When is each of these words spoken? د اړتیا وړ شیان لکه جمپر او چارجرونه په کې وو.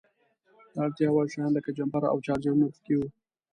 د 0.73 0.75
اړتیا 0.85 1.07
وړ 1.11 1.25
شیان 1.33 1.51
لکه 1.57 1.69
جمپر 1.77 2.03
او 2.11 2.17
چارجرونه 2.25 2.65
په 2.73 2.79
کې 2.85 2.93
وو. 2.97 3.07